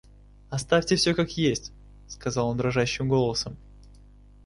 Оставьте 0.49 0.95
всё 0.95 1.13
как 1.13 1.37
есть,— 1.37 1.73
сказал 2.07 2.47
он 2.49 2.57
дрожащим 2.57 3.07
голосом. 3.07 3.55